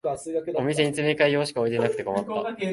[0.55, 2.55] お店に詰め替え用しか置いてなくて困った